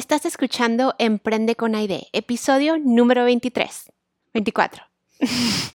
[0.00, 3.92] Estás escuchando Emprende con Aide, episodio número 23.
[4.32, 4.82] 24.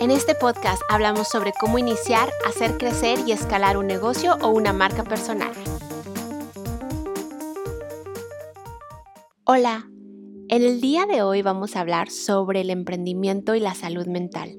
[0.00, 4.72] En este podcast hablamos sobre cómo iniciar, hacer crecer y escalar un negocio o una
[4.72, 5.52] marca personal.
[9.44, 9.88] Hola,
[10.48, 14.56] en el día de hoy vamos a hablar sobre el emprendimiento y la salud mental.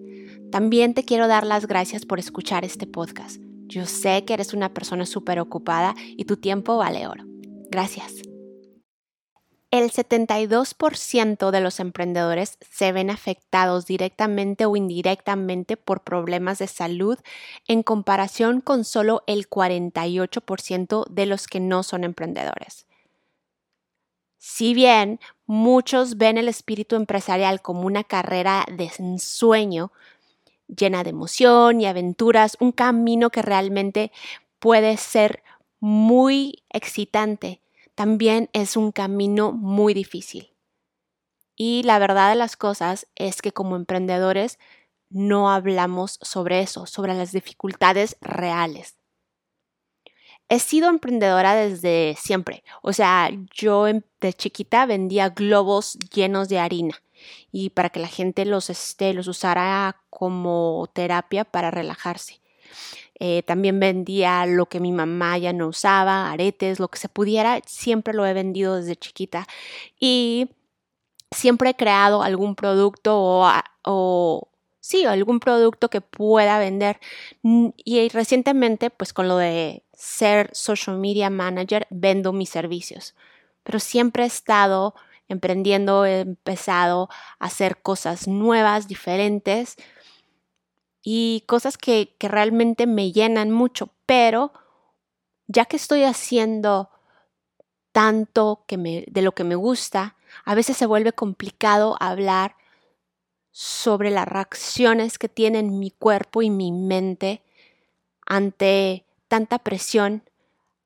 [0.50, 3.49] También te quiero dar las gracias por escuchar este podcast.
[3.70, 7.24] Yo sé que eres una persona súper ocupada y tu tiempo vale oro.
[7.70, 8.16] Gracias.
[9.70, 17.20] El 72% de los emprendedores se ven afectados directamente o indirectamente por problemas de salud
[17.68, 22.88] en comparación con solo el 48% de los que no son emprendedores.
[24.40, 29.92] Si bien muchos ven el espíritu empresarial como una carrera de ensueño,
[30.76, 34.12] llena de emoción y aventuras, un camino que realmente
[34.60, 35.44] puede ser
[35.80, 37.62] muy excitante,
[37.96, 40.54] también es un camino muy difícil.
[41.56, 44.60] Y la verdad de las cosas es que como emprendedores
[45.10, 48.96] no hablamos sobre eso, sobre las dificultades reales.
[50.48, 52.64] He sido emprendedora desde siempre.
[52.82, 57.02] O sea, yo de chiquita vendía globos llenos de harina
[57.52, 62.42] y para que la gente los, este, los usara como terapia para relajarse.
[63.20, 67.60] Eh, también vendía lo que mi mamá ya no usaba, aretes, lo que se pudiera,
[67.66, 69.48] siempre lo he vendido desde chiquita.
[70.00, 70.50] Y
[71.32, 73.52] siempre he creado algún producto o,
[73.84, 77.00] o sí, algún producto que pueda vender.
[77.44, 83.16] Y recientemente, pues con lo de ser social media manager, vendo mis servicios.
[83.64, 84.96] Pero siempre he estado
[85.30, 87.08] emprendiendo, he empezado
[87.40, 89.78] a hacer cosas nuevas, diferentes
[91.02, 94.52] y cosas que, realmente me llenan mucho, pero
[95.48, 96.90] ya que estoy haciendo
[97.92, 102.56] tanto que me, de lo que me gusta, a veces se vuelve complicado hablar
[103.52, 107.42] sobre las reacciones que tienen mi cuerpo y mi mente
[108.26, 110.24] ante tanta presión,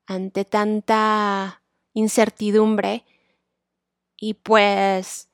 [0.06, 1.62] ante tanta
[1.94, 3.06] incertidumbre
[4.24, 5.28] y pues,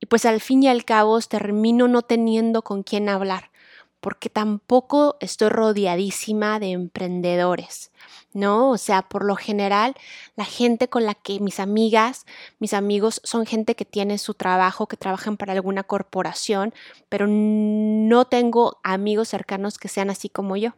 [0.00, 3.52] y pues al fin y al cabo termino no teniendo con quién hablar,
[4.00, 7.92] porque tampoco estoy rodeadísima de emprendedores,
[8.32, 8.70] ¿no?
[8.70, 9.94] O sea, por lo general,
[10.34, 12.26] la gente con la que mis amigas,
[12.58, 16.74] mis amigos son gente que tiene su trabajo, que trabajan para alguna corporación,
[17.08, 20.72] pero no tengo amigos cercanos que sean así como yo.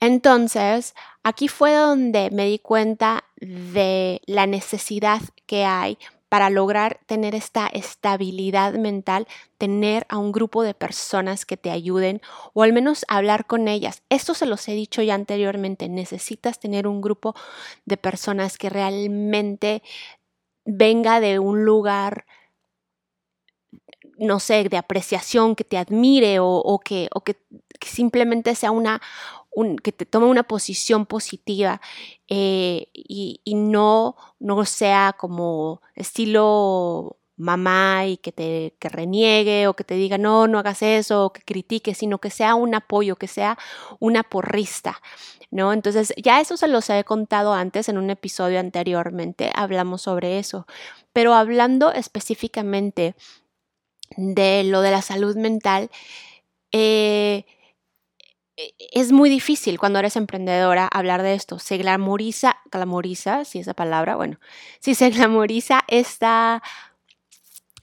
[0.00, 5.98] Entonces, aquí fue donde me di cuenta de la necesidad que hay
[6.30, 9.26] para lograr tener esta estabilidad mental,
[9.58, 12.22] tener a un grupo de personas que te ayuden
[12.54, 14.04] o al menos hablar con ellas.
[14.10, 17.34] Esto se los he dicho ya anteriormente, necesitas tener un grupo
[17.84, 19.82] de personas que realmente
[20.64, 22.26] venga de un lugar
[24.20, 27.36] no sé, de apreciación, que te admire o, que, o que,
[27.80, 29.00] simplemente sea una,
[29.82, 31.80] que te tome una posición positiva
[32.28, 39.84] eh, y, no, no sea como estilo mamá y que te que reniegue o que
[39.84, 43.28] te diga no, no hagas eso o que critique, sino que sea un apoyo, que
[43.28, 43.58] sea
[43.98, 45.00] una porrista,
[45.50, 45.72] ¿no?
[45.72, 50.66] Entonces, ya eso se los he contado antes en un episodio anteriormente, hablamos sobre eso,
[51.12, 53.14] pero hablando específicamente
[54.16, 55.90] de lo de la salud mental,
[56.72, 57.46] eh,
[58.92, 61.58] es muy difícil cuando eres emprendedora hablar de esto.
[61.58, 64.38] Se glamoriza, glamoriza, si esa palabra, bueno,
[64.80, 66.62] si se glamoriza esta,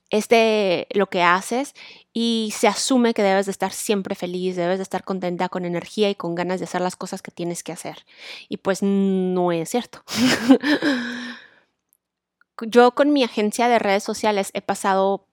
[0.10, 1.74] este, lo que haces
[2.14, 6.10] y se asume que debes de estar siempre feliz, debes de estar contenta, con energía
[6.10, 8.06] y con ganas de hacer las cosas que tienes que hacer.
[8.50, 10.04] Y pues no es cierto.
[12.62, 15.28] Yo con mi agencia de redes sociales he pasado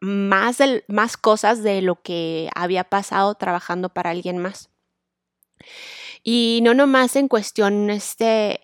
[0.00, 4.71] más, más cosas de lo que había pasado trabajando para alguien más.
[6.22, 8.60] Y no nomás en cuestión, este,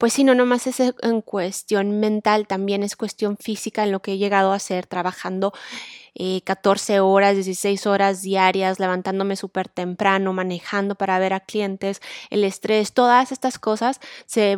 [0.00, 4.12] pues sí, no nomás es en cuestión mental, también es cuestión física en lo que
[4.12, 5.52] he llegado a hacer trabajando
[6.44, 12.44] 14 eh, horas, 16 horas diarias, levantándome súper temprano, manejando para ver a clientes, el
[12.44, 14.56] estrés, todas estas cosas se,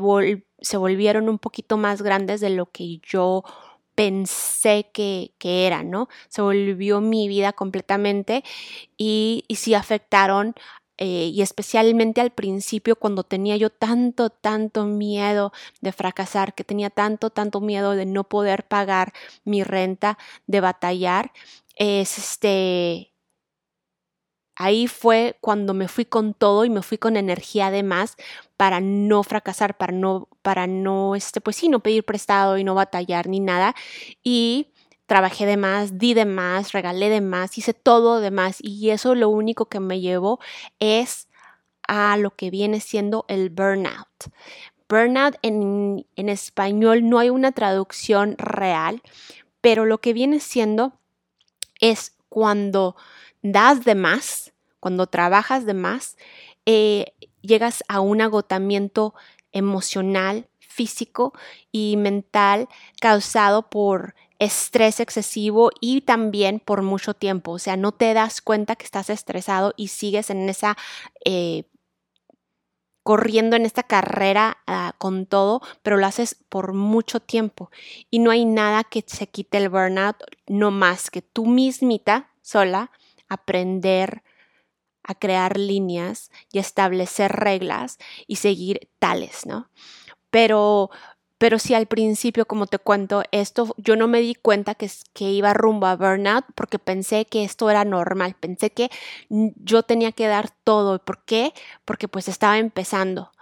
[0.60, 3.42] se volvieron un poquito más grandes de lo que yo
[3.96, 6.08] pensé que, que, era, ¿no?
[6.28, 8.42] Se volvió mi vida completamente
[8.96, 10.54] y, y sí afectaron
[10.98, 16.90] eh, y especialmente al principio cuando tenía yo tanto, tanto miedo de fracasar, que tenía
[16.90, 19.12] tanto, tanto miedo de no poder pagar
[19.44, 21.32] mi renta, de batallar,
[21.76, 23.12] es este,
[24.56, 28.16] ahí fue cuando me fui con todo y me fui con energía de más
[28.56, 32.74] para no fracasar, para no, para no, este, pues sí, no pedir prestado y no
[32.74, 33.74] batallar ni nada.
[34.22, 34.68] Y
[35.06, 39.14] trabajé de más, di de más, regalé de más, hice todo de más y eso
[39.14, 40.40] lo único que me llevó
[40.78, 41.28] es
[41.86, 44.32] a lo que viene siendo el burnout.
[44.88, 49.02] Burnout en, en español no hay una traducción real,
[49.60, 50.92] pero lo que viene siendo
[51.80, 52.96] es cuando
[53.42, 56.16] das de más, cuando trabajas de más,
[56.64, 57.12] eh,
[57.42, 59.14] llegas a un agotamiento
[59.52, 61.34] emocional, físico
[61.70, 62.68] y mental
[63.00, 67.52] causado por estrés excesivo y también por mucho tiempo.
[67.52, 70.76] O sea, no te das cuenta que estás estresado y sigues en esa...
[71.24, 71.64] Eh,
[73.04, 77.68] corriendo en esta carrera ah, con todo, pero lo haces por mucho tiempo
[78.10, 80.16] y no hay nada que se quite el burnout,
[80.46, 82.92] no más que tú mismita sola
[83.28, 84.22] aprender
[85.02, 87.98] a crear líneas y establecer reglas
[88.28, 89.68] y seguir tales, ¿no?
[90.30, 90.90] Pero,
[91.42, 95.32] pero si al principio, como te cuento, esto yo no me di cuenta que, que
[95.32, 98.92] iba rumbo a burnout porque pensé que esto era normal, pensé que
[99.28, 101.00] yo tenía que dar todo.
[101.00, 101.52] ¿Por qué?
[101.84, 103.32] Porque pues estaba empezando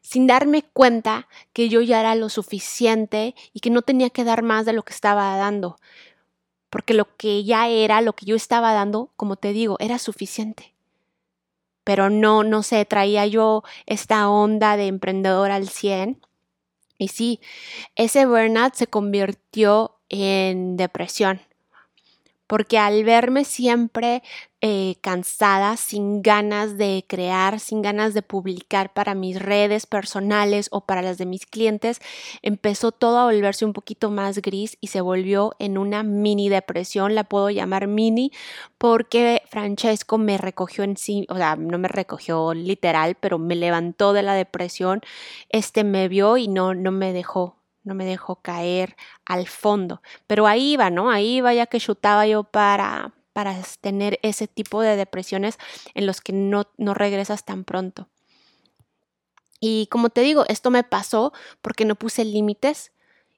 [0.00, 4.42] sin darme cuenta que yo ya era lo suficiente y que no tenía que dar
[4.42, 5.76] más de lo que estaba dando
[6.70, 10.72] porque lo que ya era, lo que yo estaba dando, como te digo, era suficiente.
[11.84, 16.18] Pero no, no sé, traía yo esta onda de emprendedor al 100.
[17.02, 17.40] Y sí,
[17.96, 21.40] ese burnout se convirtió en depresión
[22.52, 24.22] porque al verme siempre
[24.60, 30.82] eh, cansada, sin ganas de crear, sin ganas de publicar para mis redes personales o
[30.82, 32.02] para las de mis clientes,
[32.42, 37.14] empezó todo a volverse un poquito más gris y se volvió en una mini depresión,
[37.14, 38.32] la puedo llamar mini,
[38.76, 44.12] porque Francesco me recogió en sí, o sea, no me recogió literal, pero me levantó
[44.12, 45.00] de la depresión,
[45.48, 50.02] este me vio y no, no me dejó no me dejó caer al fondo.
[50.26, 51.10] Pero ahí iba, ¿no?
[51.10, 55.58] Ahí iba ya que chutaba yo para, para tener ese tipo de depresiones
[55.94, 58.08] en los que no, no regresas tan pronto.
[59.60, 62.92] Y como te digo, esto me pasó porque no puse límites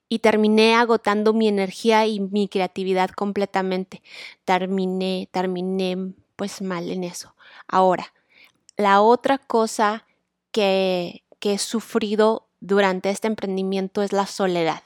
[0.09, 4.01] y terminé agotando mi energía y mi creatividad completamente.
[4.43, 7.35] Terminé, terminé pues mal en eso.
[7.67, 8.13] Ahora,
[8.77, 10.05] la otra cosa
[10.51, 14.83] que, que he sufrido durante este emprendimiento es la soledad.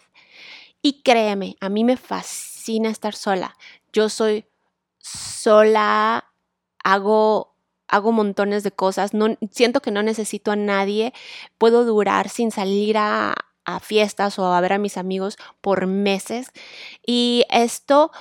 [0.82, 3.58] Y créeme, a mí me fascina estar sola.
[3.92, 4.46] Yo soy
[5.00, 6.32] sola,
[6.84, 7.50] hago
[7.90, 11.12] hago montones de cosas, no siento que no necesito a nadie,
[11.58, 13.34] puedo durar sin salir a,
[13.66, 16.52] a fiestas o a ver a mis amigos por meses
[17.06, 18.12] y esto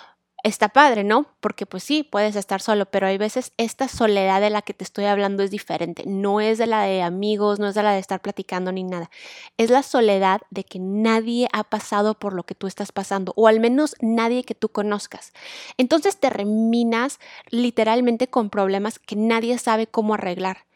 [0.44, 1.26] está padre, ¿no?
[1.40, 4.84] Porque pues sí, puedes estar solo, pero hay veces esta soledad de la que te
[4.84, 6.04] estoy hablando es diferente.
[6.06, 9.10] No es de la de amigos, no es de la de estar platicando ni nada.
[9.56, 13.48] Es la soledad de que nadie ha pasado por lo que tú estás pasando, o
[13.48, 15.32] al menos nadie que tú conozcas.
[15.76, 17.18] Entonces te reminas
[17.50, 20.67] literalmente con problemas que nadie sabe cómo arreglar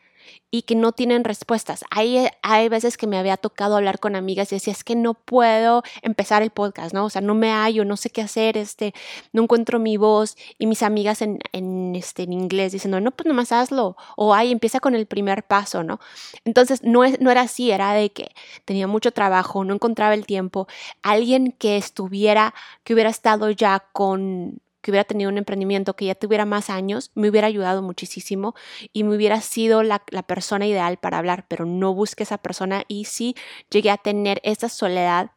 [0.50, 1.84] y que no tienen respuestas.
[1.90, 5.14] Hay, hay veces que me había tocado hablar con amigas y decía, es que no
[5.14, 7.06] puedo empezar el podcast, ¿no?
[7.06, 8.92] O sea, no me hallo, no sé qué hacer, este,
[9.32, 13.26] no encuentro mi voz y mis amigas en, en, este, en inglés diciendo, no, pues
[13.26, 16.00] nomás hazlo o ay, empieza con el primer paso, ¿no?
[16.44, 18.32] Entonces, no, es, no era así, era de que
[18.64, 20.68] tenía mucho trabajo, no encontraba el tiempo,
[21.02, 26.14] alguien que estuviera, que hubiera estado ya con que hubiera tenido un emprendimiento que ya
[26.14, 28.54] tuviera más años, me hubiera ayudado muchísimo
[28.92, 33.06] y me hubiera sido la, persona ideal para hablar, pero no busqué esa persona y
[33.06, 33.34] sí
[33.70, 35.30] llegué a tener esa soledad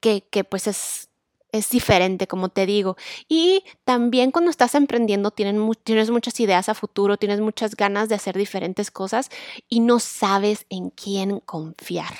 [0.00, 1.10] que, que pues es,
[1.52, 2.96] es diferente, como te digo.
[3.28, 8.36] Y también cuando estás emprendiendo tienes muchas ideas a futuro, tienes muchas ganas de hacer
[8.36, 9.30] diferentes cosas
[9.68, 12.14] y no sabes en quién confiar.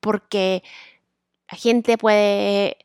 [0.00, 0.62] Porque
[1.50, 2.78] la gente puede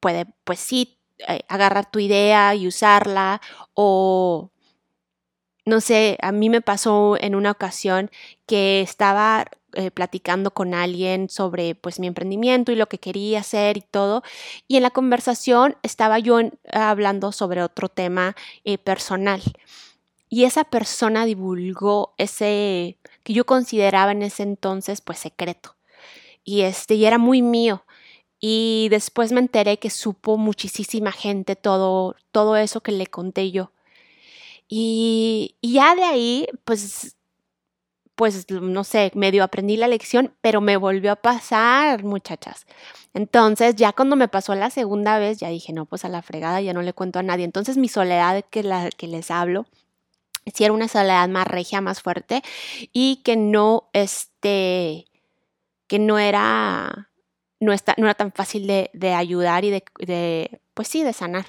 [0.00, 3.40] puede, pues sí, eh, agarrar tu idea y usarla
[3.74, 4.50] o
[5.66, 8.10] no sé, a mí me pasó en una ocasión
[8.46, 13.76] que estaba eh, platicando con alguien sobre pues mi emprendimiento y lo que quería hacer
[13.76, 14.24] y todo
[14.66, 16.40] y en la conversación estaba yo
[16.72, 19.40] hablando sobre otro tema eh, personal
[20.28, 25.76] y esa persona divulgó ese que yo consideraba en ese entonces pues secreto
[26.42, 27.84] y este y era muy mío
[28.40, 33.70] y después me enteré que supo muchísima gente todo, todo eso que le conté yo.
[34.68, 37.16] Y, ya de ahí, pues,
[38.14, 42.66] pues, no sé, medio aprendí la lección, pero me volvió a pasar, muchachas.
[43.14, 46.60] Entonces, ya cuando me pasó la segunda vez, ya dije, no, pues a la fregada,
[46.60, 47.44] ya no le cuento a nadie.
[47.44, 49.66] Entonces, mi soledad que, la, que les hablo,
[50.54, 52.42] si era una soledad más regia, más fuerte,
[52.92, 55.06] y que no, este,
[55.88, 57.09] que no era,
[57.60, 61.46] no, está, no era tan fácil de, ayudar y de, de, pues sí, de sanar.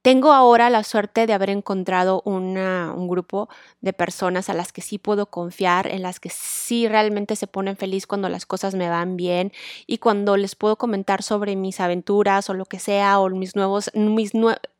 [0.00, 3.48] Tengo ahora la suerte de haber encontrado una, un grupo
[3.80, 7.76] de personas a las que sí puedo confiar, en las que sí realmente se ponen
[7.76, 9.52] feliz cuando las cosas me van bien
[9.86, 13.90] y cuando les puedo comentar sobre mis aventuras o lo que sea o mis nuevos,
[13.94, 14.32] mis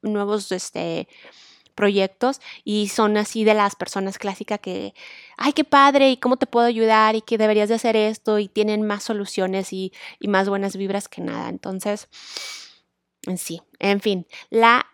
[0.03, 1.09] nuevos este,
[1.79, 4.95] proyectos y son así de las personas clásicas que,
[5.37, 8.49] ay, qué padre y cómo te puedo ayudar y que deberías de hacer esto y
[8.49, 9.93] tienen más soluciones y,
[10.27, 11.49] más buenas vibras que nada.
[11.49, 12.09] Entonces,
[13.37, 14.87] sí, en fin, la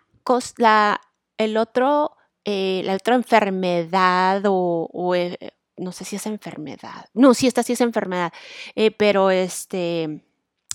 [0.59, 1.01] la,
[1.39, 5.39] el otro, eh, la otra enfermedad o, eh,
[5.79, 8.31] no sé si es enfermedad, no, sí, esta sí es enfermedad,
[8.75, 10.23] eh, pero este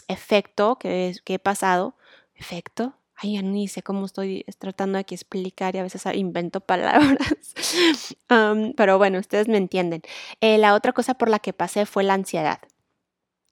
[0.08, 1.96] efecto que, que he pasado,
[2.36, 7.20] efecto, ay, ni sé cómo estoy tratando de aquí explicar y a veces invento palabras.
[8.76, 10.02] pero bueno, ustedes me entienden.
[10.42, 12.60] la otra cosa por la que pasé fue la ansiedad.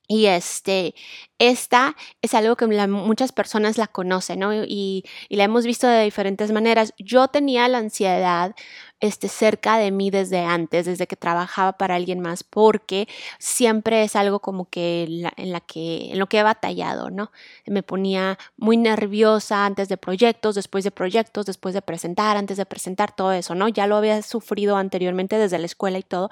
[0.10, 0.96] Y este,
[1.38, 4.54] esta es algo que muchas personas la conocen, ¿no?
[4.54, 6.94] Y, y, la hemos visto de diferentes maneras.
[6.98, 8.56] Yo tenía la ansiedad
[9.00, 14.16] este, cerca de mí desde antes, desde que trabajaba para alguien más, porque siempre es
[14.16, 15.04] algo como que
[15.38, 17.32] en, la que, en lo que he batallado, ¿no?
[17.66, 22.66] Me ponía muy nerviosa antes de proyectos, después de proyectos, después de presentar, antes de
[22.66, 23.68] presentar, todo eso, ¿no?
[23.68, 26.30] Ya lo había sufrido anteriormente desde la escuela y todo,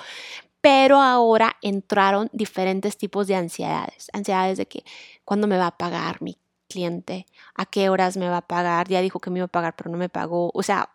[0.66, 4.10] pero ahora entraron diferentes tipos de ansiedades.
[4.14, 4.84] Ansiedades de que
[5.24, 9.00] cuándo me va a pagar mi cliente, a qué horas me va a pagar, ya
[9.02, 10.50] dijo que me iba a pagar, pero no me pagó.
[10.56, 10.90] O sea,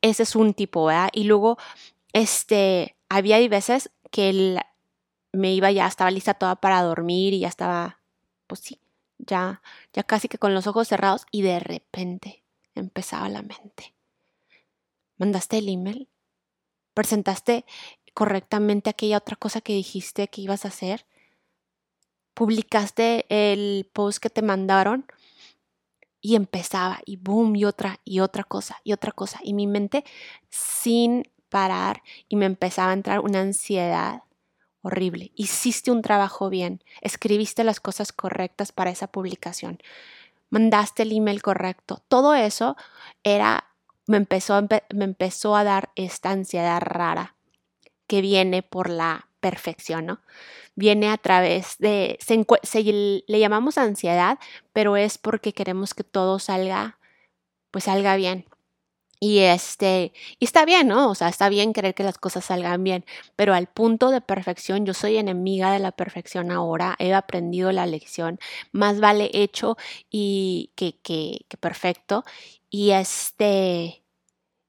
[0.00, 1.10] ese es un tipo, ¿verdad?
[1.12, 1.58] Y luego,
[2.14, 4.58] este, había veces que
[5.32, 8.00] me iba ya, estaba lista toda para dormir y ya estaba,
[8.46, 8.80] pues sí,
[9.18, 9.60] ya,
[9.92, 12.42] ya casi que con los ojos cerrados y de repente
[12.74, 13.92] empezaba la mente.
[15.18, 16.08] ¿Mandaste el email?
[16.94, 17.64] ¿Presentaste
[18.14, 21.06] correctamente aquella otra cosa que dijiste que ibas a hacer.
[22.34, 25.06] Publicaste el post que te mandaron
[26.20, 30.04] y empezaba y boom y otra y otra cosa y otra cosa y mi mente
[30.48, 34.22] sin parar y me empezaba a entrar una ansiedad
[34.82, 35.32] horrible.
[35.34, 39.78] Hiciste un trabajo bien, escribiste las cosas correctas para esa publicación,
[40.50, 42.02] mandaste el email correcto.
[42.08, 42.76] Todo eso
[43.22, 43.66] era
[44.06, 47.36] me empezó, me empezó a dar esta ansiedad rara
[48.10, 50.20] que viene por la perfección, ¿no?
[50.74, 54.40] Viene a través de, se, le llamamos ansiedad,
[54.72, 56.98] pero es porque queremos que todo salga,
[57.70, 58.46] pues salga bien.
[59.20, 61.10] Y este, y está bien, ¿no?
[61.10, 63.04] O sea, está bien querer que las cosas salgan bien,
[63.36, 67.86] pero al punto de perfección, yo soy enemiga de la perfección ahora, he aprendido la
[67.86, 68.40] lección,
[68.72, 69.76] más vale hecho
[70.10, 72.24] y que, que, que perfecto.
[72.70, 73.99] Y este,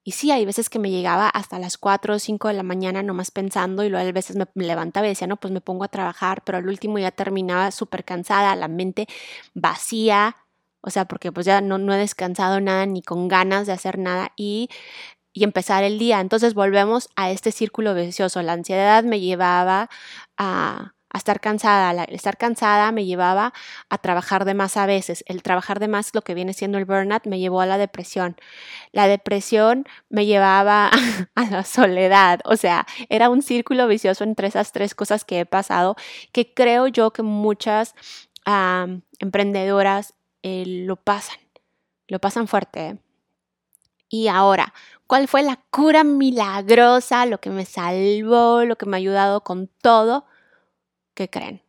[0.03, 3.03] y sí, hay veces que me llegaba hasta las 4 o 5 de la mañana
[3.03, 5.89] nomás pensando y luego a veces me levantaba y decía, no, pues me pongo a
[5.89, 9.08] trabajar, pero al último ya terminaba súper cansada, la mente
[9.53, 10.38] vacía,
[10.81, 14.00] o sea, porque pues ya no, no he descansado nada ni con ganas de hacer
[14.00, 14.70] nada y,
[15.34, 16.20] y empezar el día.
[16.22, 18.41] Entonces volvemos a este círculo vicioso.
[18.41, 19.89] La ansiedad me llevaba
[20.38, 22.03] a a estar cansada.
[22.03, 23.53] El estar cansada me llevaba
[23.89, 25.24] a trabajar de más a veces.
[25.27, 28.38] El trabajar de más, lo que viene siendo el burnout, me llevó a la depresión.
[28.91, 30.89] La depresión me llevaba
[31.36, 32.39] a la soledad.
[32.46, 35.96] O sea, era un círculo vicioso entre esas tres cosas que he pasado,
[36.32, 37.96] que creo yo que muchas
[39.20, 41.38] emprendedoras eh, lo pasan.
[42.08, 42.88] Lo pasan fuerte.
[42.88, 42.98] ¿eh?
[44.10, 44.74] Y ahora,
[45.08, 49.68] ¿cuál fue la cura milagrosa, lo que me salvó, lo que me ha ayudado con
[49.82, 50.25] todo?
[51.21, 51.61] ¿Qué creen?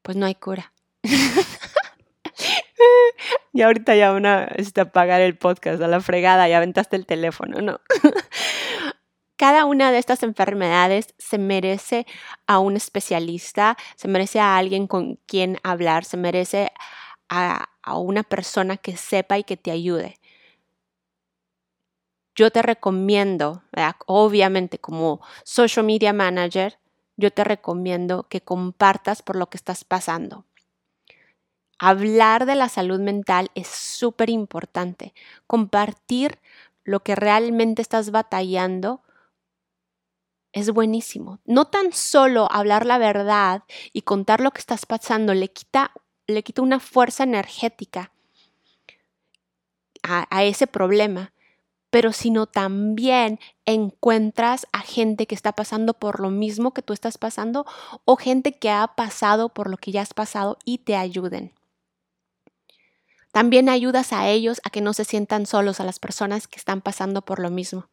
[0.00, 0.72] Pues no hay cura.
[3.52, 7.60] y ahorita ya una está apagar el podcast a la fregada, ya aventaste el teléfono,
[7.60, 7.80] ¿no?
[9.36, 12.06] Cada una de estas enfermedades se merece
[12.46, 16.72] a un especialista, se merece a alguien con quien hablar, se merece
[17.28, 20.18] a una persona que sepa y que te ayude
[22.34, 23.62] yo te recomiendo,
[24.06, 26.78] obviamente como social media manager,
[27.16, 30.44] yo te recomiendo que compartas por lo que estás pasando.
[31.78, 35.12] Hablar de la salud mental es súper importante.
[35.46, 36.38] Compartir
[36.84, 39.02] lo que realmente estás batallando
[40.54, 41.40] es buenísimo.
[41.44, 45.92] No tan solo hablar la verdad y contar lo que estás pasando le quita,
[46.26, 48.12] le quita una fuerza energética
[50.02, 51.33] a, a ese problema,
[51.94, 57.18] pero sino también encuentras a gente que está pasando por lo mismo que tú estás
[57.18, 57.66] pasando
[58.04, 61.52] o gente que ha pasado por lo que ya has pasado y te ayuden.
[63.30, 66.80] También ayudas a ellos a que no se sientan solos, a las personas que están
[66.80, 67.86] pasando por lo mismo.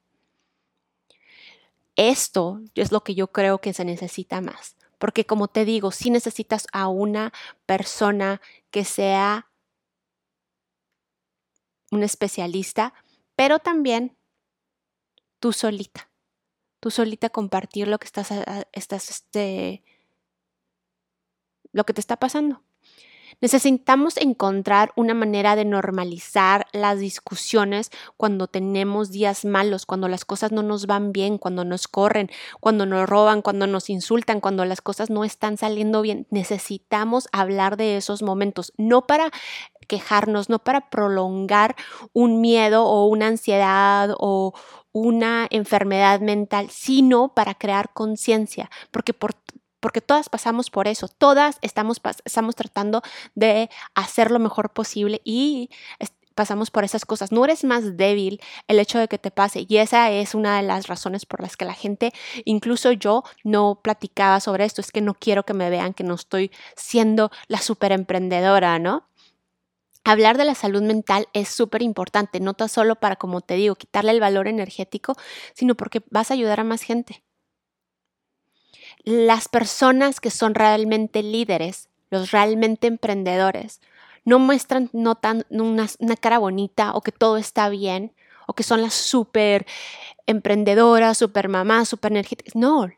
[1.96, 6.10] Esto es lo que yo creo que se necesita más, porque como te digo, si
[6.10, 7.34] necesitas a una
[7.68, 8.42] persona
[8.72, 9.52] que sea
[11.92, 12.96] un especialista,
[13.42, 14.16] pero también
[15.40, 16.12] tú solita,
[16.80, 18.30] tú solita compartir lo que estás,
[18.72, 19.84] estás este,
[21.72, 22.64] lo que te está pasando.
[23.42, 30.52] Necesitamos encontrar una manera de normalizar las discusiones cuando tenemos días malos, cuando las cosas
[30.52, 32.30] no nos van bien, cuando nos corren,
[32.60, 36.28] cuando nos roban, cuando nos insultan, cuando las cosas no están saliendo bien.
[36.30, 39.32] Necesitamos hablar de esos momentos, no para
[39.88, 41.76] quejarnos, no para prolongar
[42.14, 44.54] un miedo o una ansiedad o
[44.94, 49.34] una enfermedad mental, sino para crear conciencia, porque por
[49.82, 53.02] porque todas pasamos por eso, todas estamos, estamos tratando
[53.36, 55.70] de hacer lo mejor posible y
[56.36, 57.32] pasamos por esas cosas.
[57.32, 60.64] No eres más débil el hecho de que te pase y esa es una de
[60.64, 62.14] las razones por las que la gente,
[62.46, 66.16] incluso yo, no platicaba sobre esto, es que no quiero que me vean que no
[66.16, 69.08] estoy siendo la super emprendedora, ¿no?
[70.04, 73.76] Hablar de la salud mental es súper importante, no tan solo para, como te digo,
[73.76, 75.16] quitarle el valor energético,
[75.54, 77.24] sino porque vas a ayudar a más gente
[79.04, 83.82] las personas que son realmente líderes, los realmente emprendedores,
[84.24, 85.88] no muestran no tan, una,
[86.20, 88.14] cara bonita o que todo está bien
[88.48, 89.66] o que son las súper
[90.28, 92.56] emprendedoras, súper mamás, súper energéticas.
[92.56, 92.90] No,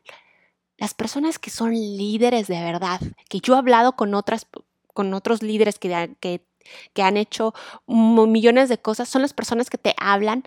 [0.76, 4.46] las personas que son líderes de verdad, que yo he hablado con, otras,
[4.92, 6.44] con otros líderes que, que,
[6.92, 7.54] que han hecho
[7.86, 10.44] millones de cosas, son las personas que te hablan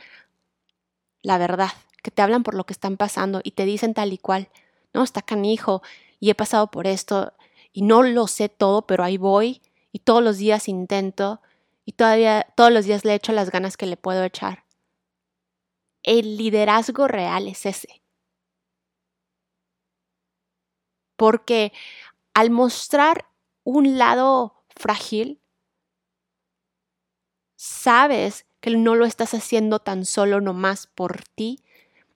[1.28, 1.72] la verdad,
[2.04, 4.50] que te hablan por lo que están pasando y te dicen tal y cual
[4.94, 5.82] no, está canijo
[6.20, 7.34] y he pasado por esto
[7.72, 11.42] y no lo sé todo, pero ahí voy y todos los días intento
[11.86, 14.66] y todavía todos los días le echo las ganas que le puedo echar.
[16.04, 18.02] El liderazgo real es ese.
[21.16, 21.74] Porque
[22.34, 23.28] al mostrar
[23.64, 25.42] un lado frágil,
[27.56, 31.64] sabes que no lo estás haciendo tan solo nomás por ti,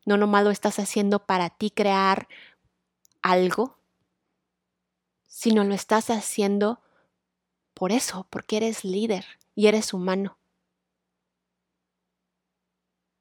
[0.05, 2.27] no nomás lo estás haciendo para ti crear
[3.21, 3.77] algo,
[5.27, 6.81] sino lo estás haciendo
[7.73, 10.37] por eso, porque eres líder y eres humano.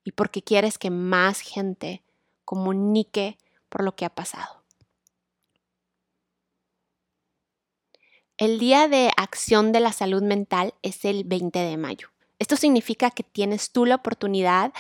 [0.05, 2.03] Y porque quieres que más gente
[2.45, 4.65] comunique por lo que ha pasado.
[8.37, 12.09] El Día de Acción de la Salud Mental es el 20 de mayo.
[12.39, 14.73] Esto significa que tienes tú la oportunidad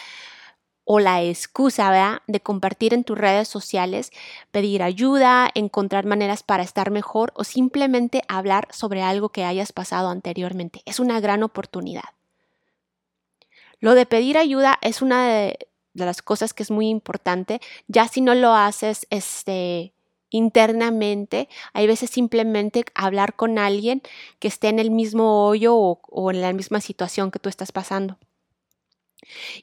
[0.92, 4.10] o la excusa de compartir en tus redes sociales,
[4.50, 10.08] pedir ayuda, encontrar maneras para estar mejor o simplemente hablar sobre algo que hayas pasado
[10.08, 10.82] anteriormente.
[10.86, 12.10] Es una gran oportunidad.
[13.78, 18.20] Lo de pedir ayuda es una de, las cosas que es muy importante, ya si
[18.20, 19.92] no lo haces este,
[20.30, 24.02] internamente, hay veces simplemente hablar con alguien
[24.40, 28.18] que esté en el mismo hoyo o en la misma situación que tú estás pasando.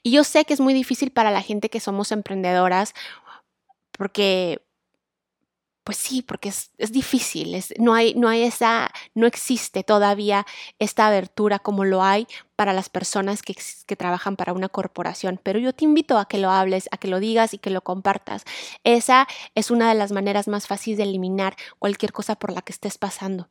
[0.03, 2.93] Y yo sé que es muy difícil para la gente que somos emprendedoras
[3.97, 4.61] porque,
[5.83, 10.45] pues sí, porque es, difícil, no, hay, no hay esa, no existe todavía
[10.79, 15.39] esta abertura como lo hay para las personas que, que trabajan para una corporación.
[15.41, 17.81] Pero yo te invito a que lo hables, a que lo digas y que lo
[17.81, 18.43] compartas.
[18.83, 22.73] Esa es una de las maneras más fáciles de eliminar cualquier cosa por la que
[22.73, 23.49] estés pasando.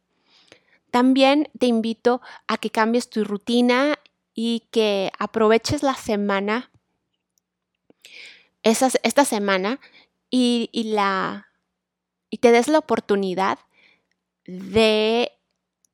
[0.90, 3.98] También te invito a que cambies tu rutina
[4.36, 6.70] y que aproveches la semana,
[8.62, 9.80] esta semana,
[10.30, 11.48] y, la,
[12.30, 13.58] y te des la oportunidad
[14.44, 15.32] de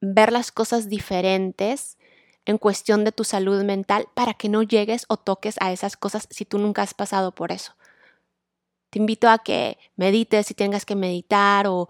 [0.01, 1.97] ver las cosas diferentes
[2.45, 6.27] en cuestión de tu salud mental para que no llegues o toques a esas cosas
[6.31, 7.75] si tú nunca has pasado por eso.
[8.93, 11.89] Te invito a que medites si tengas que meditar o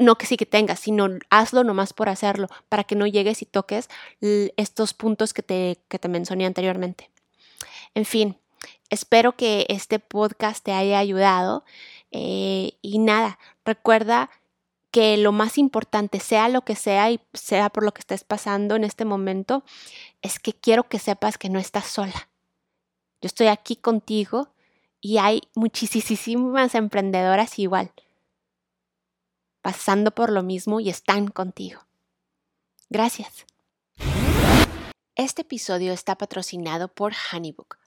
[0.00, 3.46] no que sí que tengas, sino hazlo nomás por hacerlo para que no llegues y
[3.46, 3.88] toques
[4.20, 7.08] estos puntos que te, que mencioné anteriormente.
[7.94, 8.36] En fin,
[8.88, 11.64] espero que este podcast te haya ayudado
[12.10, 14.28] eh, y nada, recuerda
[14.90, 18.74] que lo más importante, sea lo que sea y sea por lo que estés pasando
[18.74, 19.62] en este momento,
[20.20, 22.28] es que quiero que sepas que no estás sola.
[23.20, 24.48] Yo estoy aquí contigo
[25.00, 27.92] y hay muchísimas emprendedoras igual,
[29.62, 31.82] pasando por lo mismo y están contigo.
[32.88, 33.46] Gracias.
[35.16, 37.79] Este episodio está patrocinado por Honeybook.